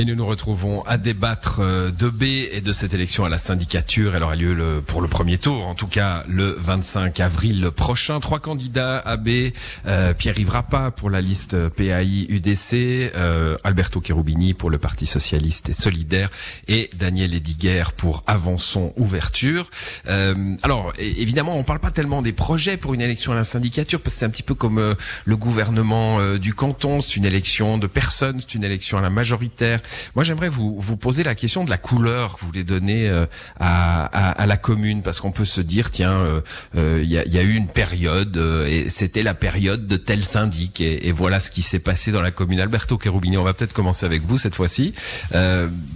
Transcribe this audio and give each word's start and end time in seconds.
Et 0.00 0.04
nous 0.04 0.14
nous 0.14 0.26
retrouvons 0.26 0.80
à 0.84 0.96
débattre 0.96 1.58
euh, 1.58 1.90
de 1.90 2.08
B 2.08 2.22
et 2.22 2.60
de 2.60 2.72
cette 2.72 2.94
élection 2.94 3.24
à 3.24 3.28
la 3.28 3.36
syndicature. 3.36 4.14
Elle 4.14 4.22
aura 4.22 4.36
lieu 4.36 4.54
le, 4.54 4.80
pour 4.80 5.00
le 5.00 5.08
premier 5.08 5.38
tour, 5.38 5.66
en 5.66 5.74
tout 5.74 5.88
cas 5.88 6.22
le 6.28 6.56
25 6.56 7.18
avril 7.18 7.72
prochain. 7.74 8.20
Trois 8.20 8.38
candidats 8.38 8.98
à 8.98 9.16
B, 9.16 9.50
euh, 9.86 10.14
Pierre-Yves 10.14 10.50
Rappa 10.50 10.92
pour 10.92 11.10
la 11.10 11.20
liste 11.20 11.68
PAI 11.70 12.26
UDC, 12.28 13.10
euh, 13.16 13.56
Alberto 13.64 14.00
Cherubini 14.00 14.54
pour 14.54 14.70
le 14.70 14.78
Parti 14.78 15.04
Socialiste 15.04 15.68
et 15.68 15.74
Solidaire 15.74 16.30
et 16.68 16.90
Daniel 16.96 17.34
Ediger 17.34 17.82
pour 17.96 18.22
Avançon 18.28 18.92
Ouverture. 18.96 19.68
Euh, 20.08 20.54
alors 20.62 20.92
évidemment, 20.98 21.56
on 21.56 21.64
parle 21.64 21.80
pas 21.80 21.90
tellement 21.90 22.22
des 22.22 22.32
projets 22.32 22.76
pour 22.76 22.94
une 22.94 23.00
élection 23.00 23.32
à 23.32 23.34
la 23.34 23.44
syndicature 23.44 24.00
parce 24.00 24.14
que 24.14 24.20
c'est 24.20 24.26
un 24.26 24.30
petit 24.30 24.42
peu 24.42 24.54
comme 24.54 24.78
euh, 24.78 24.94
le 25.24 25.36
gouvernement 25.36 26.20
euh, 26.20 26.38
du 26.38 26.54
canton. 26.54 27.00
C'est 27.00 27.16
une 27.16 27.24
élection 27.24 27.78
de 27.78 27.86
personnes, 27.86 28.40
c'est 28.40 28.54
une 28.54 28.64
élection 28.64 28.98
à 28.98 29.00
la 29.00 29.10
majoritaire. 29.10 29.80
Moi, 30.14 30.24
j'aimerais 30.24 30.48
vous, 30.48 30.78
vous 30.78 30.96
poser 30.96 31.22
la 31.22 31.34
question 31.34 31.64
de 31.64 31.70
la 31.70 31.78
couleur 31.78 32.34
que 32.34 32.40
vous 32.40 32.46
voulez 32.46 32.64
donner 32.64 33.08
euh, 33.08 33.26
à, 33.58 34.04
à, 34.04 34.30
à, 34.30 34.46
la 34.46 34.56
commune, 34.56 35.02
parce 35.02 35.20
qu'on 35.20 35.32
peut 35.32 35.44
se 35.44 35.60
dire, 35.60 35.90
tiens, 35.90 36.12
euh, 36.12 36.40
euh, 36.76 37.00
il 37.02 37.10
y, 37.10 37.18
a, 37.18 37.26
y, 37.26 37.38
a, 37.38 37.42
eu 37.42 37.54
une 37.54 37.68
période, 37.68 38.36
et 38.68 38.90
c'était 38.90 39.22
la 39.22 39.34
période 39.34 39.86
de 39.86 39.96
tel 39.96 40.24
syndic, 40.24 40.80
et, 40.80 41.08
et 41.08 41.12
voilà 41.12 41.40
ce 41.40 41.50
qui 41.50 41.62
s'est 41.62 41.78
passé 41.78 42.12
dans 42.12 42.22
la 42.22 42.30
commune. 42.30 42.60
Alberto 42.60 42.98
Cherubini, 43.02 43.36
on 43.36 43.44
va 43.44 43.54
peut-être 43.54 43.72
commencer 43.72 44.06
avec 44.06 44.22
vous 44.22 44.38
cette 44.38 44.54
fois-ci. 44.54 44.94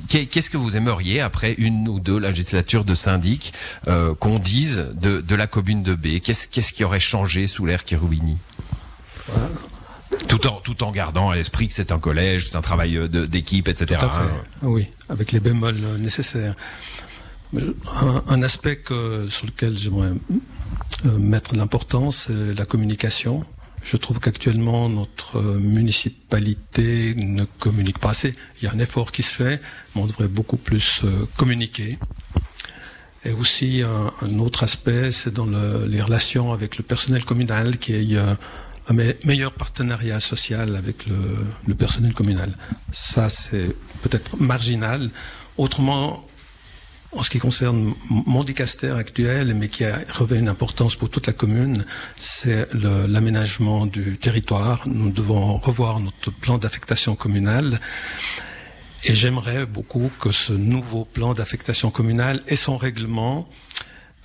Qu'est-ce 0.09 0.51
que 0.51 0.57
vous 0.57 0.77
aimeriez, 0.77 1.21
après 1.21 1.55
une 1.59 1.89
ou 1.89 2.01
deux 2.01 2.19
législatures 2.19 2.85
de 2.85 2.95
syndic, 2.95 3.53
qu'on 4.19 4.39
dise 4.39 4.93
de, 5.01 5.21
de, 5.21 5.35
la 5.35 5.47
commune 5.47 5.83
de 5.83 5.95
B? 5.95 6.21
Qu'est-ce 6.23 6.49
qu'est-ce 6.49 6.73
qui 6.73 6.85
aurait 6.85 7.01
changé 7.01 7.47
sous 7.47 7.67
l'ère 7.67 7.83
Cherubini? 7.87 8.37
Tout 10.33 10.47
en, 10.47 10.61
tout 10.61 10.83
en 10.83 10.91
gardant 10.93 11.29
à 11.29 11.37
l'esprit 11.37 11.69
que 11.69 11.75
c'est 11.75 11.93
un 11.93 11.99
collège, 11.99 12.47
c'est 12.47 12.57
un 12.57 12.63
travail 12.63 12.99
d'équipe, 13.29 13.69
etc. 13.69 14.01
Tout 14.01 14.07
à 14.07 14.09
fait. 14.09 14.31
Oui, 14.63 14.87
avec 15.11 15.31
les 15.31 15.41
bémols 15.41 15.77
nécessaires. 15.99 16.55
Un, 17.55 18.23
un 18.27 18.43
aspect 18.43 18.77
que, 18.77 19.29
sur 19.29 19.45
lequel 19.45 19.77
j'aimerais 19.77 20.13
mettre 21.19 21.55
l'importance, 21.55 22.29
c'est 22.29 22.55
la 22.55 22.65
communication. 22.65 23.45
Je 23.85 23.99
trouve 23.99 24.21
qu'actuellement, 24.21 24.89
notre 24.89 25.39
municipalité 25.43 27.15
ne 27.15 27.45
communique 27.45 27.99
pas 27.99 28.11
assez. 28.11 28.35
Il 28.61 28.65
y 28.65 28.69
a 28.69 28.73
un 28.73 28.79
effort 28.79 29.13
qui 29.13 29.23
se 29.23 29.35
fait, 29.35 29.61
mais 29.95 30.01
on 30.01 30.07
devrait 30.07 30.29
beaucoup 30.29 30.57
plus 30.57 31.03
communiquer. 31.37 31.99
Et 33.27 33.33
aussi, 33.33 33.83
un, 33.83 34.13
un 34.27 34.39
autre 34.39 34.63
aspect, 34.63 35.13
c'est 35.13 35.35
dans 35.35 35.47
le, 35.47 35.85
les 35.87 36.01
relations 36.01 36.53
avec 36.55 36.79
le 36.79 36.85
personnel 36.85 37.23
communal, 37.27 37.77
qui 37.77 37.93
est 37.93 38.17
un 38.89 38.95
meilleur 39.25 39.53
partenariat 39.53 40.21
social 40.21 40.77
avec 40.77 41.07
le, 41.07 41.75
personnel 41.75 42.13
communal. 42.13 42.53
Ça, 42.93 43.29
c'est 43.29 43.77
peut-être 44.03 44.41
marginal. 44.41 45.11
Autrement, 45.57 46.27
en 47.13 47.23
ce 47.23 47.31
qui 47.31 47.39
concerne 47.39 47.95
mon 48.09 48.43
dicaster 48.43 48.91
actuel, 48.91 49.55
mais 49.55 49.69
qui 49.69 49.85
a 49.85 50.01
revêt 50.13 50.39
une 50.39 50.49
importance 50.49 50.97
pour 50.97 51.11
toute 51.11 51.27
la 51.27 51.33
commune, 51.33 51.85
c'est 52.17 52.69
l'aménagement 52.75 53.87
du 53.87 54.19
territoire. 54.19 54.83
Nous 54.87 55.13
devons 55.13 55.59
revoir 55.59 56.01
notre 56.01 56.33
plan 56.33 56.59
d'affectation 56.59 57.15
communale. 57.15 57.79
Et 59.05 59.15
j'aimerais 59.15 59.67
beaucoup 59.67 60.11
que 60.21 60.31
ce 60.31 60.53
nouveau 60.53 61.05
plan 61.05 61.35
d'affectation 61.35 61.91
communale 61.91 62.41
et 62.47 62.57
son 62.57 62.77
règlement 62.77 63.49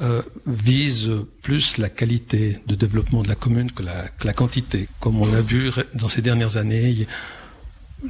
euh, 0.02 0.22
vise 0.45 1.12
plus 1.42 1.78
la 1.78 1.90
qualité 1.90 2.59
de 2.67 2.76
développement 2.76 3.23
de 3.23 3.28
la 3.28 3.36
commune 3.36 3.72
que 3.72 3.84
la, 3.84 4.08
que 4.20 4.28
la 4.28 4.34
quantité. 4.34 4.88
Comme 5.00 5.22
on 5.22 5.34
a 5.34 5.42
vu 5.42 5.72
dans 5.95 6.08
ces 6.08 6.22
dernières 6.22 6.58
années, 6.58 7.08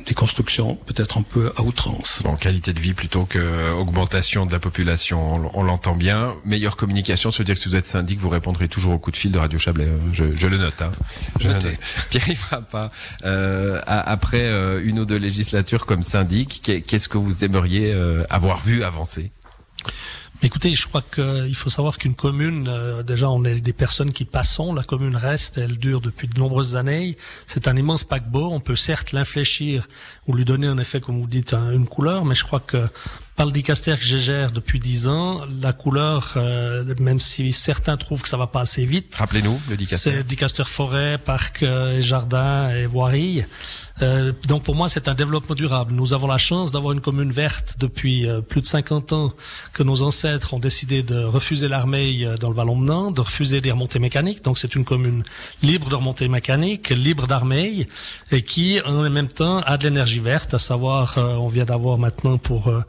des 0.05 0.13
constructions 0.13 0.75
peut-être 0.75 1.17
un 1.17 1.21
peu 1.21 1.51
à 1.55 1.61
outrance. 1.61 2.21
Bon, 2.23 2.35
qualité 2.35 2.73
de 2.73 2.79
vie 2.79 2.93
plutôt 2.93 3.25
qu'augmentation 3.25 4.45
de 4.45 4.51
la 4.51 4.59
population, 4.59 5.49
on, 5.53 5.63
l'entend 5.63 5.95
bien. 5.95 6.33
Meilleure 6.43 6.75
communication, 6.75 7.31
ça 7.31 7.39
veut 7.39 7.45
dire 7.45 7.55
que 7.55 7.61
si 7.61 7.69
vous 7.69 7.75
êtes 7.77 7.87
syndic, 7.87 8.19
vous 8.19 8.29
répondrez 8.29 8.67
toujours 8.67 8.93
au 8.93 8.99
coup 8.99 9.11
de 9.11 9.15
fil 9.15 9.31
de 9.31 9.37
Radio 9.37 9.57
Chablais. 9.57 9.87
Je, 10.11 10.35
je 10.35 10.47
le 10.47 10.57
note. 10.57 10.81
Hein. 10.81 10.91
Je 11.39 11.47
note. 11.47 11.65
Pierre 12.09 12.63
pas. 12.69 12.89
Euh, 13.23 13.81
après 13.85 14.43
euh, 14.43 14.81
une 14.83 14.99
ou 14.99 15.05
deux 15.05 15.17
législatures 15.17 15.85
comme 15.85 16.03
syndic, 16.03 16.61
qu'est-ce 16.85 17.07
que 17.07 17.17
vous 17.17 17.45
aimeriez 17.45 17.93
euh, 17.93 18.23
avoir 18.29 18.59
vu 18.59 18.83
avancer? 18.83 19.31
Écoutez, 20.43 20.71
je 20.73 20.87
crois 20.87 21.01
qu'il 21.01 21.55
faut 21.55 21.69
savoir 21.69 21.97
qu'une 21.97 22.13
commune, 22.13 22.67
euh, 22.69 23.01
déjà, 23.01 23.27
on 23.29 23.43
est 23.43 23.59
des 23.59 23.73
personnes 23.73 24.13
qui 24.13 24.23
passons. 24.23 24.71
La 24.71 24.83
commune 24.83 25.15
reste, 25.15 25.57
elle 25.57 25.79
dure 25.79 25.99
depuis 25.99 26.27
de 26.27 26.39
nombreuses 26.39 26.75
années. 26.75 27.17
C'est 27.47 27.67
un 27.67 27.75
immense 27.75 28.03
paquebot. 28.03 28.51
On 28.51 28.59
peut 28.59 28.75
certes 28.75 29.13
l'infléchir 29.13 29.87
ou 30.27 30.33
lui 30.33 30.45
donner 30.45 30.67
un 30.67 30.77
effet, 30.77 31.01
comme 31.01 31.19
vous 31.19 31.27
dites, 31.27 31.53
un, 31.53 31.71
une 31.71 31.87
couleur, 31.87 32.23
mais 32.23 32.35
je 32.35 32.43
crois 32.43 32.59
que 32.59 32.87
par 33.35 33.45
le 33.45 33.51
dicaster 33.51 33.95
que 33.95 34.03
je 34.03 34.17
gère 34.17 34.51
depuis 34.51 34.79
dix 34.79 35.07
ans, 35.07 35.41
la 35.61 35.71
couleur, 35.71 36.33
euh, 36.37 36.95
même 36.99 37.19
si 37.19 37.51
certains 37.53 37.95
trouvent 37.95 38.23
que 38.23 38.29
ça 38.29 38.37
va 38.37 38.47
pas 38.47 38.61
assez 38.61 38.83
vite. 38.83 39.15
Rappelez-nous 39.15 39.61
le 39.69 39.77
dicaster. 39.77 40.11
C'est 40.11 40.23
dicaster 40.23 40.63
forêt, 40.65 41.19
parc 41.23 41.61
et 41.61 42.01
jardin 42.01 42.71
et 42.71 42.87
voirie. 42.87 43.45
Euh, 44.01 44.31
donc 44.47 44.63
pour 44.63 44.75
moi, 44.75 44.89
c'est 44.89 45.07
un 45.07 45.13
développement 45.13 45.55
durable. 45.55 45.93
Nous 45.93 46.13
avons 46.13 46.27
la 46.27 46.37
chance 46.37 46.71
d'avoir 46.71 46.93
une 46.93 47.01
commune 47.01 47.31
verte 47.31 47.75
depuis 47.79 48.27
euh, 48.27 48.41
plus 48.41 48.61
de 48.61 48.65
50 48.65 49.13
ans 49.13 49.33
que 49.73 49.83
nos 49.83 50.01
ancêtres 50.01 50.26
ont 50.51 50.59
décidé 50.59 51.03
de 51.03 51.23
refuser 51.23 51.67
l'armée 51.67 52.25
dans 52.39 52.49
le 52.49 52.55
Vallon 52.55 52.75
Menant, 52.75 53.11
de 53.11 53.21
refuser 53.21 53.61
des 53.61 53.71
remontées 53.71 53.99
mécaniques. 53.99 54.43
Donc 54.43 54.57
c'est 54.57 54.75
une 54.75 54.85
commune 54.85 55.23
libre 55.61 55.89
de 55.89 55.95
remontées 55.95 56.27
mécaniques, 56.27 56.89
libre 56.89 57.27
d'armée 57.27 57.87
et 58.31 58.41
qui 58.41 58.79
en 58.85 59.09
même 59.09 59.27
temps 59.27 59.59
a 59.59 59.77
de 59.77 59.83
l'énergie 59.83 60.19
verte, 60.19 60.53
à 60.53 60.59
savoir 60.59 61.17
euh, 61.17 61.35
on 61.35 61.47
vient 61.47 61.65
d'avoir 61.65 61.97
maintenant 61.97 62.37
pour 62.37 62.67
euh, 62.67 62.83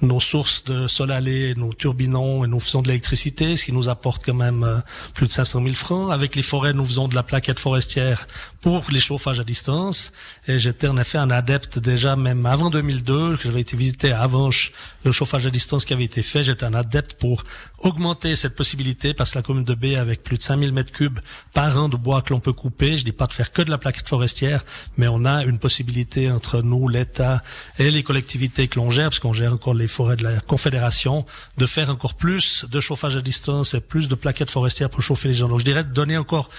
nos 0.00 0.20
sources 0.20 0.64
de 0.64 0.86
soleil, 0.86 1.54
nos 1.56 1.72
turbinons 1.72 2.44
et 2.44 2.48
nous 2.48 2.60
faisons 2.60 2.82
de 2.82 2.88
l'électricité, 2.88 3.56
ce 3.56 3.66
qui 3.66 3.72
nous 3.72 3.88
apporte 3.88 4.24
quand 4.24 4.34
même 4.34 4.64
euh, 4.64 4.78
plus 5.14 5.26
de 5.26 5.32
500 5.32 5.62
000 5.62 5.74
francs. 5.74 6.12
Avec 6.12 6.36
les 6.36 6.42
forêts, 6.42 6.72
nous 6.72 6.86
faisons 6.86 7.08
de 7.08 7.14
la 7.14 7.22
plaquette 7.22 7.58
forestière 7.58 8.26
pour 8.60 8.84
les 8.90 9.00
chauffages 9.00 9.40
à 9.40 9.44
distance. 9.44 10.12
Et 10.46 10.58
j'étais 10.58 10.88
en 10.88 10.96
effet 10.96 11.18
un 11.18 11.30
adepte 11.30 11.78
déjà, 11.78 12.16
même 12.16 12.46
avant 12.46 12.70
2002, 12.70 13.36
que 13.36 13.42
j'avais 13.44 13.60
été 13.60 13.76
visité 13.76 14.12
à 14.12 14.22
Avanche, 14.22 14.72
le 15.04 15.12
chauffage 15.12 15.46
à 15.46 15.50
distance 15.50 15.84
qui 15.84 15.92
avait 15.92 16.04
été 16.04 16.22
fait. 16.22 16.44
Adepte 16.82 17.14
pour 17.14 17.44
augmenter 17.78 18.36
cette 18.36 18.54
possibilité 18.54 19.14
parce 19.14 19.32
que 19.32 19.38
la 19.38 19.42
commune 19.42 19.64
de 19.64 19.74
B, 19.74 19.96
avec 19.96 20.22
plus 20.22 20.36
de 20.36 20.42
5000 20.42 20.72
mètres 20.72 20.92
cubes 20.92 21.18
par 21.52 21.76
an 21.76 21.88
de 21.88 21.96
bois 21.96 22.22
que 22.22 22.32
l'on 22.32 22.40
peut 22.40 22.52
couper, 22.52 22.96
je 22.96 23.04
dis 23.04 23.12
pas 23.12 23.26
de 23.26 23.32
faire 23.32 23.50
que 23.52 23.62
de 23.62 23.70
la 23.70 23.78
plaquette 23.78 24.08
forestière, 24.08 24.64
mais 24.96 25.08
on 25.08 25.24
a 25.24 25.44
une 25.44 25.58
possibilité 25.58 26.30
entre 26.30 26.62
nous, 26.62 26.88
l'État 26.88 27.42
et 27.78 27.90
les 27.90 28.02
collectivités 28.02 28.68
que 28.68 28.78
l'on 28.78 28.90
gère, 28.90 29.08
parce 29.08 29.18
qu'on 29.18 29.32
gère 29.32 29.52
encore 29.52 29.74
les 29.74 29.88
forêts 29.88 30.16
de 30.16 30.24
la 30.24 30.40
Confédération, 30.40 31.24
de 31.58 31.66
faire 31.66 31.90
encore 31.90 32.14
plus 32.14 32.66
de 32.70 32.80
chauffage 32.80 33.16
à 33.16 33.20
distance 33.20 33.74
et 33.74 33.80
plus 33.80 34.08
de 34.08 34.14
plaquettes 34.14 34.50
forestières 34.50 34.90
pour 34.90 35.02
chauffer 35.02 35.28
les 35.28 35.34
gens. 35.34 35.48
Donc 35.48 35.60
je 35.60 35.64
dirais 35.64 35.84
de 35.84 35.92
donner 35.92 36.16
encore 36.16 36.50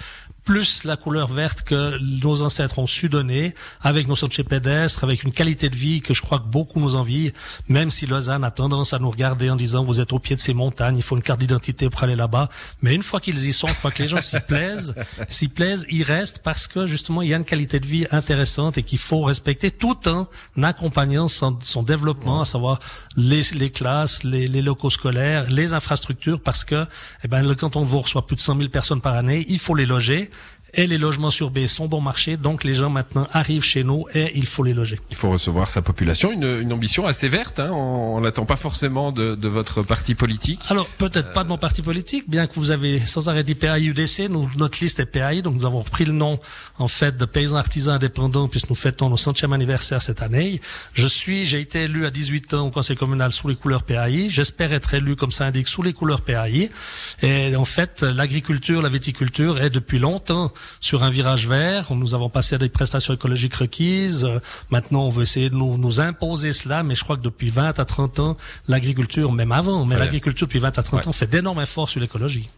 plus 0.43 0.83
la 0.83 0.97
couleur 0.97 1.27
verte 1.27 1.63
que 1.63 1.97
nos 2.21 2.41
ancêtres 2.41 2.79
ont 2.79 2.87
su 2.87 3.09
donner, 3.09 3.53
avec 3.81 4.07
nos 4.07 4.15
sentiers 4.15 4.43
pédestres, 4.43 5.03
avec 5.03 5.23
une 5.23 5.31
qualité 5.31 5.69
de 5.69 5.75
vie 5.75 6.01
que 6.01 6.13
je 6.13 6.21
crois 6.21 6.39
que 6.39 6.47
beaucoup 6.47 6.79
nous 6.79 6.95
envient, 6.95 7.31
même 7.69 7.89
si 7.89 8.05
Lausanne 8.05 8.43
a 8.43 8.51
tendance 8.51 8.93
à 8.93 8.99
nous 8.99 9.09
regarder 9.09 9.49
en 9.49 9.55
disant 9.55 9.83
vous 9.85 10.01
êtes 10.01 10.13
au 10.13 10.19
pied 10.19 10.35
de 10.35 10.41
ces 10.41 10.53
montagnes, 10.53 10.97
il 10.97 11.03
faut 11.03 11.15
une 11.15 11.21
carte 11.21 11.39
d'identité 11.39 11.89
pour 11.89 12.03
aller 12.03 12.15
là-bas. 12.15 12.49
Mais 12.81 12.93
une 12.93 13.03
fois 13.03 13.19
qu'ils 13.19 13.45
y 13.45 13.53
sont, 13.53 13.67
je 13.67 13.75
crois 13.75 13.91
que 13.91 14.01
les 14.01 14.07
gens 14.07 14.21
s'y 14.21 14.39
plaisent, 14.47 14.95
s'y 15.29 15.47
plaisent, 15.47 15.85
ils 15.89 16.03
restent 16.03 16.39
parce 16.43 16.67
que 16.67 16.85
justement 16.85 17.21
il 17.21 17.29
y 17.29 17.33
a 17.33 17.37
une 17.37 17.45
qualité 17.45 17.79
de 17.79 17.87
vie 17.87 18.05
intéressante 18.11 18.77
et 18.77 18.83
qu'il 18.83 18.99
faut 18.99 19.21
respecter 19.21 19.71
tout 19.71 19.97
en 20.07 20.27
accompagnant 20.61 21.27
son, 21.27 21.57
son 21.61 21.83
développement, 21.83 22.41
à 22.41 22.45
savoir 22.45 22.79
les, 23.15 23.41
les 23.53 23.71
classes, 23.71 24.23
les, 24.23 24.47
les, 24.47 24.61
locaux 24.61 24.89
scolaires, 24.89 25.49
les 25.49 25.73
infrastructures, 25.73 26.41
parce 26.41 26.63
que 26.63 26.85
eh 27.23 27.27
ben, 27.27 27.43
le 27.43 27.55
canton 27.55 27.81
de 27.81 27.85
Vaud 27.85 28.01
reçoit 28.01 28.25
plus 28.25 28.35
de 28.35 28.41
100 28.41 28.57
000 28.57 28.69
personnes 28.69 29.01
par 29.01 29.15
année, 29.15 29.45
il 29.47 29.59
faut 29.59 29.75
les 29.75 29.85
loger 29.85 30.29
et 30.75 30.87
les 30.87 30.97
logements 30.97 31.29
sur 31.29 31.51
B 31.51 31.67
sont 31.67 31.87
bon 31.87 32.01
marché, 32.01 32.37
donc 32.37 32.63
les 32.63 32.73
gens 32.73 32.89
maintenant 32.89 33.27
arrivent 33.31 33.63
chez 33.63 33.83
nous 33.83 34.05
et 34.13 34.31
il 34.35 34.45
faut 34.45 34.63
les 34.63 34.73
loger. 34.73 34.99
Il 35.09 35.15
faut 35.15 35.29
recevoir 35.29 35.69
sa 35.69 35.81
population, 35.81 36.31
une, 36.31 36.61
une 36.61 36.73
ambition 36.73 37.05
assez 37.05 37.29
verte, 37.29 37.59
hein, 37.59 37.71
on 37.71 38.21
n'attend 38.21 38.45
pas 38.45 38.55
forcément 38.55 39.11
de, 39.11 39.35
de, 39.35 39.47
votre 39.47 39.83
parti 39.83 40.15
politique. 40.15 40.61
Alors 40.69 40.87
peut-être 40.87 41.29
euh... 41.29 41.33
pas 41.33 41.43
de 41.43 41.49
mon 41.49 41.57
parti 41.57 41.81
politique, 41.81 42.29
bien 42.29 42.47
que 42.47 42.55
vous 42.55 42.71
avez 42.71 42.99
sans 42.99 43.29
arrêt 43.29 43.43
dit 43.43 43.55
PAI 43.55 43.85
UDC, 43.85 44.29
nous, 44.29 44.49
notre 44.57 44.79
liste 44.81 44.99
est 44.99 45.05
PAI, 45.05 45.41
donc 45.41 45.55
nous 45.55 45.65
avons 45.65 45.81
repris 45.81 46.05
le 46.05 46.13
nom 46.13 46.39
en 46.79 46.87
fait 46.87 47.15
de 47.17 47.25
paysans 47.25 47.57
artisans 47.57 47.95
indépendants 47.95 48.47
puisque 48.47 48.69
nous 48.69 48.75
fêtons 48.75 49.09
nos 49.09 49.17
centième 49.17 49.53
anniversaire 49.53 50.01
cette 50.01 50.21
année. 50.21 50.59
Je 50.93 51.07
suis, 51.07 51.45
j'ai 51.45 51.59
été 51.59 51.83
élu 51.83 52.05
à 52.05 52.11
18 52.11 52.53
ans 52.55 52.67
au 52.67 52.71
conseil 52.71 52.97
communal 52.97 53.31
sous 53.31 53.47
les 53.47 53.55
couleurs 53.55 53.83
PAI, 53.83 54.27
j'espère 54.29 54.73
être 54.73 54.93
élu 54.93 55.15
comme 55.15 55.31
syndic 55.31 55.67
sous 55.67 55.83
les 55.83 55.93
couleurs 55.93 56.21
PAI 56.21 56.69
et 57.21 57.55
en 57.55 57.65
fait 57.65 58.01
l'agriculture, 58.01 58.81
la 58.81 58.89
viticulture 58.89 59.61
est 59.61 59.69
depuis 59.69 59.99
longtemps 59.99 60.51
sur 60.79 61.03
un 61.03 61.09
virage 61.09 61.47
vert. 61.47 61.93
Nous 61.93 62.15
avons 62.15 62.29
passé 62.29 62.55
à 62.55 62.57
des 62.57 62.69
prestations 62.69 63.13
écologiques 63.13 63.55
requises. 63.55 64.27
Maintenant, 64.69 65.03
on 65.03 65.09
veut 65.09 65.23
essayer 65.23 65.49
de 65.49 65.55
nous, 65.55 65.77
nous 65.77 65.99
imposer 65.99 66.53
cela, 66.53 66.83
mais 66.83 66.95
je 66.95 67.03
crois 67.03 67.17
que 67.17 67.21
depuis 67.21 67.49
20 67.49 67.79
à 67.79 67.85
30 67.85 68.19
ans, 68.19 68.37
l'agriculture, 68.67 69.31
même 69.31 69.51
avant, 69.51 69.85
mais 69.85 69.95
ouais. 69.95 70.01
l'agriculture 70.01 70.47
depuis 70.47 70.59
20 70.59 70.77
à 70.77 70.83
30 70.83 71.01
ouais. 71.01 71.07
ans 71.07 71.13
fait 71.13 71.27
d'énormes 71.27 71.61
efforts 71.61 71.89
sur 71.89 71.99
l'écologie. 71.99 72.49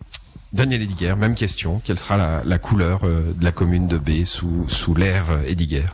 Daniel 0.53 0.81
Ediger, 0.81 1.15
même 1.15 1.35
question. 1.35 1.81
Quelle 1.83 1.99
sera 1.99 2.15
la, 2.15 2.41
la 2.45 2.57
couleur 2.57 3.01
euh, 3.03 3.33
de 3.37 3.43
la 3.43 3.51
commune 3.51 3.87
de 3.87 3.97
B 3.97 4.23
sous, 4.23 4.65
sous 4.69 4.95
l'ère 4.95 5.29
euh, 5.29 5.43
Ediger 5.47 5.85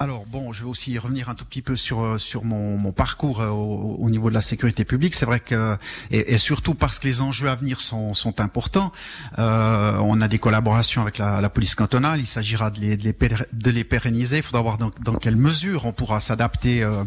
alors 0.00 0.26
bon, 0.26 0.52
je 0.52 0.62
vais 0.62 0.68
aussi 0.68 0.96
revenir 0.96 1.28
un 1.28 1.34
tout 1.34 1.44
petit 1.44 1.62
peu 1.62 1.76
sur 1.76 2.00
euh, 2.00 2.18
sur 2.18 2.44
mon, 2.44 2.78
mon 2.78 2.92
parcours 2.92 3.40
euh, 3.40 3.48
au, 3.48 3.96
au, 3.98 4.10
niveau 4.10 4.28
de 4.28 4.34
la 4.34 4.40
sécurité 4.40 4.84
publique. 4.84 5.14
C'est 5.14 5.26
vrai 5.26 5.40
que 5.40 5.76
et, 6.12 6.34
et, 6.34 6.38
surtout 6.38 6.74
parce 6.74 7.00
que 7.00 7.08
les 7.08 7.20
enjeux 7.20 7.48
à 7.48 7.56
venir 7.56 7.80
sont, 7.80 8.12
importants. 8.38 8.92
Euh, 9.38 9.98
on 9.98 10.20
a 10.20 10.28
des 10.28 10.38
collaborations 10.38 11.02
avec 11.02 11.18
la, 11.18 11.48
police 11.50 11.74
cantonale. 11.74 12.20
Il 12.20 12.26
s'agira 12.26 12.70
de 12.70 12.80
les, 12.80 12.96
de 12.96 13.70
les, 13.70 13.84
pérenniser. 13.84 14.36
Il 14.36 14.42
faudra 14.42 14.62
voir 14.62 14.78
dans, 14.78 15.14
quelle 15.14 15.36
mesure 15.36 15.84
on 15.84 15.92
pourra 15.92 16.20
s'adapter 16.20 16.82
euh, 16.82 17.02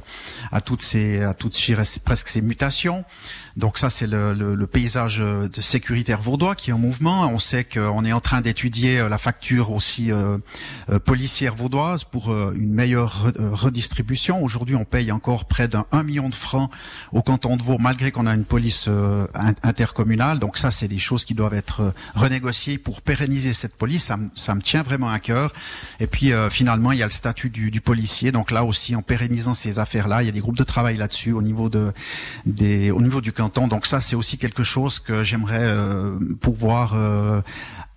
à 0.51 0.59
toutes 0.59 0.81
ces 0.81 1.21
à 1.21 1.33
toutes 1.33 1.55
presque 2.03 2.27
ces 2.27 2.41
mutations. 2.41 3.05
Donc 3.57 3.77
ça, 3.77 3.89
c'est 3.89 4.07
le, 4.07 4.33
le, 4.33 4.67
paysage 4.67 5.19
de 5.19 5.61
sécuritaire 5.61 6.21
vaudois 6.21 6.55
qui 6.55 6.69
est 6.69 6.73
en 6.73 6.77
mouvement. 6.77 7.27
On 7.27 7.39
sait 7.39 7.65
qu'on 7.65 8.05
est 8.05 8.13
en 8.13 8.21
train 8.21 8.41
d'étudier 8.41 9.07
la 9.09 9.17
facture 9.17 9.71
aussi 9.71 10.11
euh, 10.11 10.37
policière 11.03 11.55
vaudoise 11.55 12.05
pour 12.05 12.33
une 12.53 12.73
meilleure 12.81 13.31
redistribution. 13.37 14.43
Aujourd'hui, 14.43 14.75
on 14.75 14.85
paye 14.85 15.11
encore 15.11 15.45
près 15.45 15.67
d'un 15.67 15.85
million 16.03 16.29
de 16.29 16.33
francs 16.33 16.71
au 17.11 17.21
canton 17.21 17.55
de 17.55 17.61
Vaud, 17.61 17.77
malgré 17.79 18.09
qu'on 18.09 18.25
a 18.25 18.33
une 18.33 18.43
police 18.43 18.85
euh, 18.87 19.27
intercommunale. 19.61 20.39
Donc 20.39 20.57
ça, 20.57 20.71
c'est 20.71 20.87
des 20.87 20.97
choses 20.97 21.23
qui 21.23 21.35
doivent 21.35 21.53
être 21.53 21.81
euh, 21.81 21.91
renégociées 22.15 22.79
pour 22.79 23.03
pérenniser 23.03 23.53
cette 23.53 23.75
police. 23.75 24.05
Ça, 24.05 24.17
ça 24.33 24.55
me 24.55 24.61
tient 24.61 24.81
vraiment 24.81 25.11
à 25.11 25.19
cœur. 25.19 25.53
Et 25.99 26.07
puis 26.07 26.33
euh, 26.33 26.49
finalement, 26.49 26.91
il 26.91 26.97
y 26.97 27.03
a 27.03 27.05
le 27.05 27.11
statut 27.11 27.51
du, 27.51 27.69
du, 27.69 27.81
policier. 27.81 28.31
Donc 28.31 28.49
là 28.49 28.63
aussi, 28.63 28.95
en 28.95 29.03
pérennisant 29.03 29.53
ces 29.53 29.77
affaires-là, 29.77 30.23
il 30.23 30.25
y 30.25 30.29
a 30.29 30.31
des 30.31 30.39
groupes 30.39 30.57
de 30.57 30.63
travail 30.63 30.97
là-dessus 30.97 31.33
au 31.33 31.43
niveau 31.43 31.69
de, 31.69 31.93
des, 32.47 32.89
au 32.89 33.01
niveau 33.01 33.21
du 33.21 33.31
canton. 33.31 33.67
Donc 33.67 33.85
ça, 33.85 34.01
c'est 34.01 34.15
aussi 34.15 34.39
quelque 34.39 34.63
chose 34.63 34.97
que 34.97 35.21
j'aimerais 35.21 35.59
euh, 35.61 36.17
pouvoir 36.41 36.95
euh, 36.95 37.41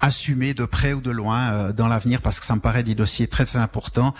assumer 0.04 0.52
de 0.52 0.64
près 0.66 0.92
ou 0.92 1.00
de 1.00 1.10
loin 1.10 1.52
euh, 1.52 1.72
dans 1.72 1.88
l'avenir 1.88 2.20
parce 2.20 2.38
que 2.40 2.46
ça 2.46 2.54
me 2.54 2.60
paraît 2.60 2.82
des 2.82 2.94
dossiers 2.94 3.26
très 3.26 3.56
importants 3.56 4.14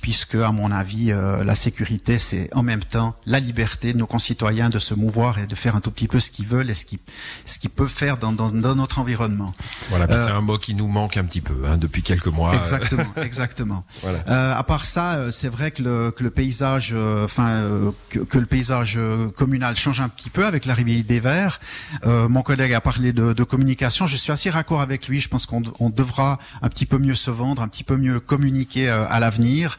puisque, 0.00 0.36
à 0.36 0.52
mon 0.52 0.70
avis, 0.70 1.10
euh, 1.10 1.42
la 1.44 1.54
sécurité, 1.54 2.18
c'est 2.18 2.48
en 2.54 2.62
même 2.62 2.82
temps 2.82 3.16
la 3.26 3.40
liberté 3.40 3.92
de 3.92 3.98
nos 3.98 4.06
concitoyens 4.06 4.70
de 4.70 4.78
se 4.78 4.94
mouvoir 4.94 5.38
et 5.38 5.46
de 5.46 5.54
faire 5.54 5.76
un 5.76 5.80
tout 5.80 5.90
petit 5.90 6.08
peu 6.08 6.20
ce 6.20 6.30
qu'ils 6.30 6.46
veulent 6.46 6.70
et 6.70 6.74
ce 6.74 6.84
qu'ils 6.84 6.98
ce 7.44 7.58
qu'ils 7.58 7.70
peuvent 7.70 7.88
faire 7.88 8.16
dans, 8.16 8.32
dans, 8.32 8.50
dans, 8.50 8.74
notre 8.74 9.00
environnement. 9.00 9.52
Voilà, 9.88 10.06
euh, 10.08 10.24
c'est 10.24 10.30
un 10.30 10.40
mot 10.40 10.58
qui 10.58 10.74
nous 10.74 10.88
manque 10.88 11.16
un 11.16 11.24
petit 11.24 11.40
peu 11.40 11.54
hein, 11.66 11.78
depuis 11.78 12.02
quelques 12.02 12.28
mois. 12.28 12.54
Exactement, 12.54 13.04
exactement. 13.22 13.84
voilà. 14.02 14.18
Euh, 14.28 14.54
à 14.54 14.62
part 14.62 14.84
ça, 14.84 15.32
c'est 15.32 15.48
vrai 15.48 15.70
que 15.72 15.82
le, 15.82 16.10
que 16.10 16.22
le 16.22 16.30
paysage, 16.30 16.94
enfin, 17.24 17.62
que, 18.08 18.20
que, 18.20 18.38
le 18.38 18.46
paysage 18.46 18.98
communal 19.36 19.76
change 19.76 20.00
un 20.00 20.08
petit 20.08 20.30
peu 20.30 20.46
avec 20.46 20.64
l'arrivée 20.64 21.02
des 21.02 21.20
Verts. 21.20 21.60
mon 22.04 22.42
collègue 22.42 22.72
a 22.72 22.80
parlé 22.80 23.12
de, 23.12 23.32
de, 23.32 23.44
communication. 23.44 24.06
Je 24.06 24.16
suis 24.16 24.32
assez 24.32 24.50
raccord 24.50 24.80
avec 24.80 25.08
lui. 25.08 25.20
Je 25.20 25.28
pense 25.28 25.46
qu'on 25.46 25.62
on 25.80 25.90
devra 25.90 26.38
un 26.62 26.68
petit 26.68 26.86
peu 26.86 26.98
mieux 26.98 27.14
se 27.14 27.30
vendre, 27.30 27.62
un 27.62 27.68
petit 27.68 27.84
peu 27.84 27.96
mieux 27.96 28.20
communiquer 28.20 28.88
à 28.88 29.18
l'avenir. 29.18 29.78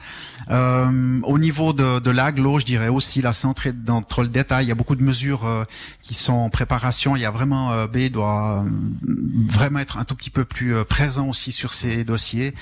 Euh, 0.51 1.19
au 1.23 1.37
niveau 1.37 1.73
de, 1.73 1.99
de 1.99 2.11
l'aglo, 2.11 2.59
je 2.59 2.65
dirais 2.65 2.87
aussi 2.87 3.21
la 3.21 3.33
centrée 3.33 3.71
dans 3.71 4.01
trop 4.01 4.23
le 4.23 4.29
détail. 4.29 4.65
Il 4.65 4.69
y 4.69 4.71
a 4.71 4.75
beaucoup 4.75 4.95
de 4.95 5.03
mesures 5.03 5.45
euh, 5.45 5.63
qui 6.01 6.15
sont 6.15 6.33
en 6.33 6.49
préparation. 6.49 7.15
Il 7.15 7.21
y 7.21 7.25
a 7.25 7.31
vraiment 7.31 7.71
euh, 7.71 7.87
B 7.87 8.09
doit 8.09 8.63
euh, 8.65 8.69
vraiment 9.47 9.79
être 9.79 9.97
un 9.97 10.03
tout 10.03 10.15
petit 10.15 10.29
peu 10.29 10.45
plus 10.45 10.75
euh, 10.75 10.83
présent 10.83 11.27
aussi 11.27 11.51
sur 11.51 11.73
ces 11.73 12.03
dossiers. 12.03 12.53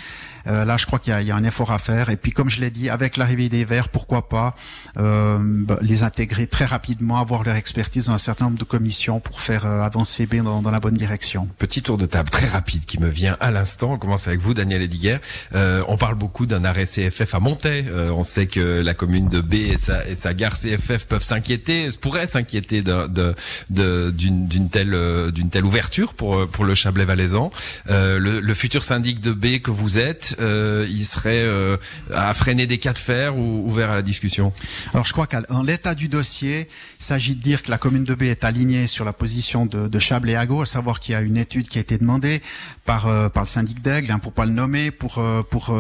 Euh, 0.47 0.65
là, 0.65 0.77
je 0.77 0.85
crois 0.85 0.99
qu'il 0.99 1.17
y, 1.19 1.25
y, 1.25 1.31
a 1.31 1.35
un 1.35 1.43
effort 1.43 1.71
à 1.71 1.79
faire. 1.79 2.09
Et 2.09 2.17
puis, 2.17 2.31
comme 2.31 2.49
je 2.49 2.59
l'ai 2.59 2.71
dit, 2.71 2.89
avec 2.89 3.17
l'arrivée 3.17 3.49
des 3.49 3.65
Verts, 3.65 3.89
pourquoi 3.89 4.27
pas 4.29 4.55
bah, 4.95 5.77
les 5.81 6.03
intégrer 6.03 6.47
très 6.47 6.65
rapidement, 6.65 7.17
avoir 7.17 7.43
leur 7.43 7.55
expertise 7.55 8.05
dans 8.05 8.13
un 8.13 8.17
certain 8.17 8.45
nombre 8.45 8.57
de 8.57 8.63
commissions 8.63 9.19
pour 9.19 9.41
faire 9.41 9.65
avancer 9.65 10.25
B 10.25 10.35
dans, 10.37 10.61
dans, 10.61 10.71
la 10.71 10.79
bonne 10.79 10.95
direction. 10.95 11.47
Petit 11.57 11.81
tour 11.81 11.97
de 11.97 12.05
table 12.05 12.29
très 12.29 12.47
rapide 12.47 12.85
qui 12.85 12.99
me 12.99 13.09
vient 13.09 13.35
à 13.39 13.51
l'instant. 13.51 13.93
On 13.93 13.97
commence 13.97 14.27
avec 14.27 14.39
vous, 14.39 14.53
Daniel 14.53 14.81
Ediger. 14.81 15.17
on 15.53 15.97
parle 15.97 16.15
beaucoup 16.15 16.45
d'un 16.45 16.63
arrêt 16.63 16.85
CFF 16.85 17.35
à 17.37 17.39
Montaix. 17.39 17.85
Euh, 17.87 18.09
on 18.11 18.23
sait 18.23 18.47
que 18.47 18.81
la 18.81 18.93
commune 18.93 19.29
de 19.29 19.41
B 19.41 19.53
et 19.53 19.77
sa, 19.77 20.07
et 20.07 20.35
gare 20.35 20.57
CFF 20.57 21.05
peuvent 21.05 21.23
s'inquiéter, 21.23 21.89
pourraient 22.01 22.27
s'inquiéter 22.27 22.81
d'une 22.81 24.67
telle 24.71 24.93
euh, 24.93 25.31
d'une 25.31 25.49
telle 25.49 25.65
ouverture 25.65 26.13
pour 26.13 26.47
pour 26.47 26.65
le 26.65 26.73
Chablais 26.75 27.05
valaisan. 27.05 27.51
Euh, 27.89 28.19
le, 28.19 28.53
futur 28.53 28.83
syndic 28.83 29.19
de 29.19 29.31
B 29.31 29.59
que 29.59 29.69
vous 29.69 29.99
êtes, 29.99 30.35
euh, 30.39 30.87
il 30.89 31.05
serait 31.05 31.43
euh, 31.43 31.77
à 32.11 32.33
freiner 32.33 32.65
des 32.65 32.79
cas 32.79 32.93
de 32.93 32.97
fer 32.97 33.37
ou 33.37 33.67
ouvert 33.67 33.91
à 33.91 33.95
la 33.95 34.01
discussion? 34.01 34.51
Alors 34.93 35.05
je 35.05 35.13
crois 35.13 35.27
qu'en 35.27 35.61
l'état 35.61 35.93
du 35.93 36.07
dossier, 36.07 36.67
il 36.99 37.05
s'agit 37.05 37.35
de 37.35 37.41
dire 37.41 37.61
que 37.61 37.69
la 37.69 37.77
commune 37.77 38.03
de 38.03 38.15
B 38.15 38.23
est 38.23 38.43
alignée 38.43 38.87
sur 38.87 39.05
la 39.05 39.13
position 39.13 39.67
de, 39.67 39.87
de 39.87 39.99
Chablais 39.99 40.35
Ago, 40.35 40.63
à 40.63 40.65
savoir 40.65 40.99
qu'il 40.99 41.13
y 41.13 41.15
a 41.15 41.21
une 41.21 41.37
étude 41.37 41.67
qui 41.69 41.77
a 41.77 41.81
été 41.81 41.97
demandée 41.99 42.41
par 42.83 43.03
par 43.31 43.43
le 43.43 43.47
syndic 43.47 43.81
d'Aigle, 43.81 44.11
hein, 44.11 44.19
pour 44.19 44.33
pas 44.33 44.45
le 44.45 44.53
nommer, 44.53 44.89
pour 44.89 45.23
pour 45.49 45.75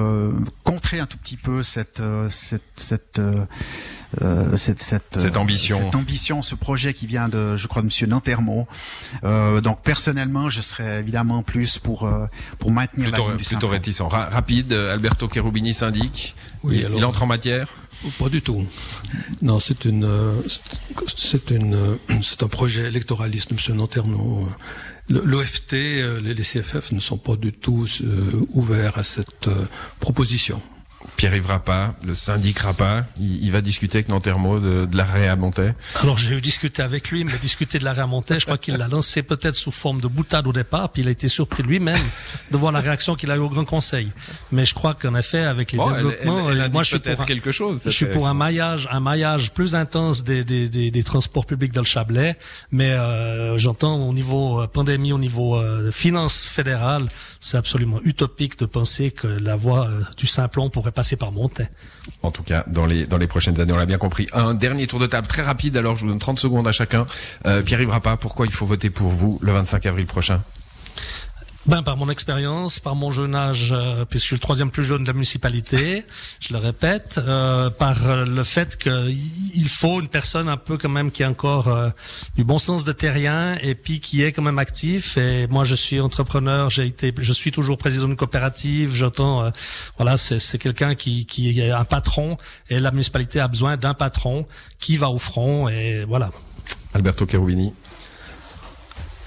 contrer 0.63 0.99
un 0.99 1.05
tout 1.05 1.17
petit 1.17 1.37
peu 1.37 1.46
cette 1.63 2.01
cette 2.29 2.61
cette 2.75 3.21
euh, 4.21 4.55
cette, 4.55 4.81
cette, 4.81 5.19
cette, 5.19 5.35
ambition, 5.35 5.77
cette 5.77 5.95
ambition, 5.95 6.41
ce 6.41 6.55
projet 6.55 6.93
qui 6.93 7.07
vient 7.07 7.27
de, 7.27 7.57
je 7.57 7.67
crois, 7.67 7.81
de 7.81 7.87
Monsieur 7.87 8.07
Nantermo. 8.07 8.65
Euh, 9.25 9.59
donc 9.59 9.81
personnellement, 9.81 10.49
je 10.49 10.61
serais 10.61 11.01
évidemment 11.01 11.43
plus 11.43 11.77
pour 11.77 12.03
euh, 12.03 12.25
pour 12.57 12.71
maintenir 12.71 13.09
plutôt, 13.09 13.23
la 13.23 13.33
ligne 13.33 13.37
du 13.37 13.43
plutôt 13.43 13.67
réticent. 13.67 14.01
Ra 14.01 14.29
rapide, 14.29 14.71
Alberto 14.71 15.29
Cherubini 15.29 15.73
syndic. 15.73 16.35
Oui, 16.63 16.77
il, 16.77 16.85
alors, 16.85 16.97
il 16.97 17.05
entre 17.05 17.23
en 17.23 17.27
matière? 17.27 17.67
Pas 18.17 18.29
du 18.29 18.41
tout. 18.41 18.65
Non, 19.41 19.59
c'est 19.59 19.83
une, 19.83 20.07
c'est 21.15 21.49
une, 21.49 21.97
c'est 22.21 22.43
un 22.43 22.47
projet 22.47 22.83
électoraliste, 22.87 23.51
Monsieur 23.51 23.73
Nanterno. 23.73 24.47
L'OFT, 25.09 25.73
les 26.21 26.35
CFF 26.35 26.91
ne 26.91 26.99
sont 26.99 27.17
pas 27.17 27.35
du 27.35 27.51
tout 27.51 27.87
ouverts 28.53 28.97
à 28.97 29.03
cette 29.03 29.49
proposition. 29.99 30.61
Pierre-Yves 31.17 31.47
Rappa, 31.47 31.95
le 32.05 32.15
syndic 32.15 32.59
Rappa, 32.59 33.05
il, 33.19 33.43
il, 33.43 33.51
va 33.51 33.61
discuter 33.61 33.97
avec 33.97 34.09
Nantermo 34.09 34.59
de, 34.59 34.85
de 34.85 34.97
l'arrêt 34.97 35.27
à 35.27 35.35
Montaix 35.35 35.73
Alors 36.01 36.17
j'ai 36.17 36.35
eu 36.35 36.41
discuté 36.41 36.81
avec 36.81 37.09
lui, 37.09 37.23
mais 37.23 37.33
discuter 37.41 37.79
de 37.79 37.83
l'arrêt 37.83 38.03
à 38.03 38.07
Montaix, 38.07 38.39
je 38.39 38.45
crois 38.45 38.57
qu'il 38.57 38.75
l'a 38.75 38.87
lancé 38.87 39.23
peut-être 39.23 39.55
sous 39.55 39.71
forme 39.71 39.99
de 39.99 40.07
boutade 40.07 40.47
au 40.47 40.53
départ, 40.53 40.89
puis 40.89 41.01
il 41.01 41.07
a 41.07 41.11
été 41.11 41.27
surpris 41.27 41.63
lui-même 41.63 41.97
de 42.51 42.57
voir 42.57 42.71
la 42.71 42.79
réaction 42.79 43.15
qu'il 43.15 43.31
a 43.31 43.35
eu 43.35 43.39
au 43.39 43.49
Grand 43.49 43.65
Conseil. 43.65 44.11
Mais 44.51 44.63
je 44.63 44.73
crois 44.75 44.93
qu'en 44.93 45.15
effet, 45.15 45.39
avec 45.39 45.71
les 45.71 45.77
bon, 45.77 45.89
développements, 45.89 46.49
elle, 46.49 46.57
elle, 46.57 46.63
elle 46.65 46.71
moi 46.71 46.83
je 46.83 46.89
suis 46.89 46.99
pour 46.99 47.21
un, 47.21 47.25
quelque 47.25 47.51
chose. 47.51 47.81
Je 47.83 47.89
suis 47.89 48.05
pour 48.05 48.27
un 48.27 48.33
maillage, 48.33 48.87
un 48.91 48.99
maillage 48.99 49.51
plus 49.51 49.75
intense 49.75 50.23
des, 50.23 50.43
des, 50.43 50.69
des, 50.69 50.91
des 50.91 51.03
transports 51.03 51.45
publics 51.45 51.73
dans 51.73 51.81
le 51.81 51.87
Chablais, 51.87 52.37
mais 52.71 52.91
euh, 52.91 53.57
j'entends 53.57 53.95
au 54.07 54.13
niveau 54.13 54.61
euh, 54.61 54.67
pandémie, 54.67 55.11
au 55.13 55.19
niveau 55.19 55.55
euh, 55.55 55.91
finance 55.91 56.45
fédérale, 56.45 57.07
c'est 57.39 57.57
absolument 57.57 57.99
utopique 58.03 58.59
de 58.59 58.65
penser 58.65 59.11
que 59.11 59.27
la 59.27 59.55
voie 59.55 59.87
euh, 59.87 60.01
du 60.17 60.27
Simplon 60.27 60.69
pourrait 60.69 60.91
passer 60.91 61.06
En 62.23 62.31
tout 62.31 62.43
cas, 62.43 62.63
dans 62.67 62.85
les 62.85 63.05
dans 63.05 63.17
les 63.17 63.27
prochaines 63.27 63.59
années, 63.59 63.71
on 63.71 63.77
l'a 63.77 63.85
bien 63.85 63.97
compris. 63.97 64.27
Un 64.33 64.53
dernier 64.53 64.87
tour 64.87 64.99
de 64.99 65.07
table 65.07 65.27
très 65.27 65.41
rapide. 65.41 65.77
Alors, 65.77 65.95
je 65.95 66.03
vous 66.03 66.09
donne 66.09 66.19
30 66.19 66.39
secondes 66.39 66.67
à 66.67 66.71
chacun. 66.71 67.05
Euh, 67.45 67.61
Pierre-Yves 67.61 67.89
Rappa, 67.89 68.17
pourquoi 68.17 68.45
il 68.45 68.51
faut 68.51 68.65
voter 68.65 68.89
pour 68.89 69.09
vous 69.09 69.39
le 69.41 69.51
25 69.51 69.85
avril 69.85 70.05
prochain? 70.05 70.41
Ben, 71.67 71.83
par 71.83 71.97
mon 71.97 72.09
expérience, 72.09 72.79
par 72.79 72.95
mon 72.95 73.11
jeune 73.11 73.35
âge, 73.35 73.73
euh, 73.73 74.05
puisque 74.05 74.23
je 74.23 74.27
suis 74.27 74.35
le 74.35 74.39
troisième 74.39 74.71
plus 74.71 74.85
jeune 74.85 75.03
de 75.03 75.07
la 75.07 75.13
municipalité, 75.13 76.05
je 76.39 76.53
le 76.53 76.59
répète, 76.59 77.19
euh, 77.19 77.69
par 77.69 78.25
le 78.25 78.43
fait 78.43 78.77
qu'il 78.77 79.69
faut 79.69 79.99
une 79.99 80.07
personne 80.07 80.47
un 80.47 80.55
peu 80.55 80.77
quand 80.77 80.89
même 80.89 81.11
qui 81.11 81.23
a 81.23 81.29
encore 81.29 81.67
euh, 81.67 81.89
du 82.37 82.45
bon 82.45 82.57
sens 82.57 82.85
de 82.85 82.93
terrien 82.93 83.57
et 83.61 83.75
puis 83.75 83.99
qui 83.99 84.23
est 84.23 84.31
quand 84.31 84.41
même 84.41 84.59
actif. 84.59 85.17
Et 85.17 85.47
moi, 85.47 85.65
je 85.65 85.75
suis 85.75 85.99
entrepreneur, 85.99 86.69
j'ai 86.69 86.85
été, 86.85 87.13
je 87.17 87.33
suis 87.33 87.51
toujours 87.51 87.77
président 87.77 88.07
d'une 88.07 88.15
coopérative. 88.15 88.95
J'entends, 88.95 89.43
euh, 89.43 89.49
voilà, 89.97 90.15
c'est 90.15 90.57
quelqu'un 90.57 90.95
qui, 90.95 91.25
qui 91.25 91.59
est 91.59 91.71
un 91.71 91.85
patron 91.85 92.37
et 92.69 92.79
la 92.79 92.91
municipalité 92.91 93.39
a 93.39 93.47
besoin 93.47 93.75
d'un 93.75 93.93
patron 93.93 94.47
qui 94.79 94.95
va 94.95 95.09
au 95.09 95.17
front 95.17 95.67
et 95.67 96.05
voilà. 96.05 96.29
Alberto 96.93 97.27
Cherubini. 97.27 97.73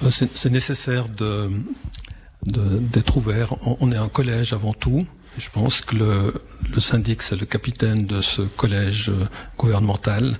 C'est 0.08 0.50
nécessaire 0.50 1.10
de 1.10 1.50
d'être 2.46 3.16
ouvert. 3.16 3.54
On, 3.80 3.92
est 3.92 3.96
un 3.96 4.08
collège 4.08 4.52
avant 4.52 4.72
tout. 4.72 5.06
Je 5.38 5.48
pense 5.52 5.80
que 5.80 5.96
le, 5.96 6.34
le 6.74 6.80
syndic, 6.80 7.22
c'est 7.22 7.36
le 7.36 7.46
capitaine 7.46 8.06
de 8.06 8.20
ce 8.20 8.42
collège 8.42 9.10
gouvernemental. 9.56 10.32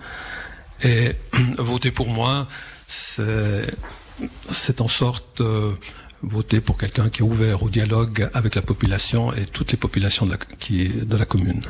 Et 0.83 1.12
voter 1.59 1.90
pour 1.90 2.09
moi, 2.09 2.49
c'est 2.87 4.80
en 4.80 4.88
sorte 4.88 5.40
euh, 5.40 5.73
voter 6.23 6.61
pour 6.61 6.76
quelqu'un 6.76 7.09
qui 7.09 7.21
est 7.21 7.25
ouvert 7.25 7.62
au 7.62 7.71
dialogue 7.71 8.28
avec 8.35 8.54
la 8.54 8.62
population 8.62 9.33
et 9.33 9.47
toutes 9.47 9.73
les 9.73 9.78
populations 9.78 10.26
de 10.26 10.33
la, 10.33 10.37
qui, 10.37 10.88
de 10.88 11.16
la 11.16 11.25
commune. 11.25 11.62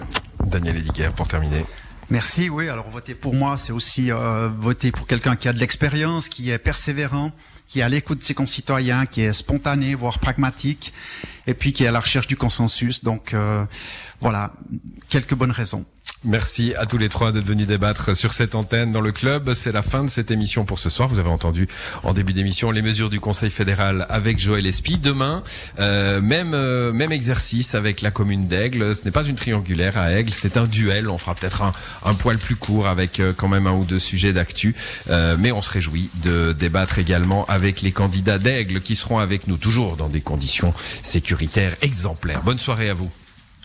Daniel 0.46 0.76
Ediger, 0.76 1.10
pour 1.14 1.28
terminer. 1.28 1.64
Merci, 2.10 2.48
oui. 2.48 2.68
Alors 2.68 2.90
voter 2.90 3.14
pour 3.14 3.34
moi, 3.34 3.56
c'est 3.56 3.70
aussi 3.70 4.10
euh, 4.10 4.48
voter 4.58 4.90
pour 4.90 5.06
quelqu'un 5.06 5.36
qui 5.36 5.46
a 5.46 5.52
de 5.52 5.58
l'expérience, 5.58 6.28
qui 6.28 6.50
est 6.50 6.58
persévérant, 6.58 7.30
qui 7.68 7.78
est 7.78 7.82
à 7.82 7.88
l'écoute 7.88 8.18
de 8.18 8.24
ses 8.24 8.34
concitoyens, 8.34 9.06
qui 9.06 9.20
est 9.20 9.32
spontané, 9.32 9.94
voire 9.94 10.18
pragmatique, 10.18 10.92
et 11.46 11.54
puis 11.54 11.72
qui 11.72 11.84
est 11.84 11.86
à 11.86 11.92
la 11.92 12.00
recherche 12.00 12.26
du 12.26 12.36
consensus. 12.36 13.04
Donc 13.04 13.32
euh, 13.32 13.64
voilà, 14.20 14.52
quelques 15.08 15.34
bonnes 15.34 15.52
raisons. 15.52 15.86
Merci 16.24 16.74
à 16.76 16.84
tous 16.84 16.98
les 16.98 17.08
trois 17.08 17.32
d'être 17.32 17.46
venus 17.46 17.66
débattre 17.66 18.14
sur 18.14 18.34
cette 18.34 18.54
antenne 18.54 18.92
dans 18.92 19.00
le 19.00 19.10
club. 19.10 19.54
C'est 19.54 19.72
la 19.72 19.80
fin 19.80 20.04
de 20.04 20.10
cette 20.10 20.30
émission 20.30 20.66
pour 20.66 20.78
ce 20.78 20.90
soir. 20.90 21.08
Vous 21.08 21.18
avez 21.18 21.30
entendu 21.30 21.66
en 22.02 22.12
début 22.12 22.34
d'émission 22.34 22.70
les 22.70 22.82
mesures 22.82 23.08
du 23.08 23.20
Conseil 23.20 23.50
fédéral 23.50 24.04
avec 24.10 24.38
Joël 24.38 24.66
Espy. 24.66 24.98
Demain, 24.98 25.42
euh, 25.78 26.20
même 26.20 26.52
euh, 26.52 26.92
même 26.92 27.10
exercice 27.10 27.74
avec 27.74 28.02
la 28.02 28.10
commune 28.10 28.46
d'Aigle. 28.48 28.94
Ce 28.94 29.06
n'est 29.06 29.12
pas 29.12 29.24
une 29.24 29.34
triangulaire 29.34 29.96
à 29.96 30.12
Aigle, 30.12 30.30
c'est 30.34 30.58
un 30.58 30.66
duel. 30.66 31.08
On 31.08 31.16
fera 31.16 31.34
peut-être 31.34 31.62
un, 31.62 31.72
un 32.04 32.12
poil 32.12 32.36
plus 32.36 32.56
court 32.56 32.86
avec 32.86 33.18
euh, 33.18 33.32
quand 33.34 33.48
même 33.48 33.66
un 33.66 33.72
ou 33.72 33.86
deux 33.86 33.98
sujets 33.98 34.34
d'actu. 34.34 34.74
mais 35.38 35.52
on 35.52 35.62
se 35.62 35.70
réjouit 35.70 36.10
de 36.22 36.52
débattre 36.52 36.98
également 36.98 37.46
avec 37.46 37.80
les 37.80 37.92
candidats 37.92 38.38
d'Aigle 38.38 38.82
qui 38.82 38.94
seront 38.94 39.20
avec 39.20 39.48
nous 39.48 39.56
toujours 39.56 39.96
dans 39.96 40.08
des 40.08 40.20
conditions 40.20 40.74
sécuritaires 41.00 41.76
exemplaires. 41.80 42.42
Bonne 42.42 42.58
soirée 42.58 42.90
à 42.90 42.94
vous. 42.94 43.10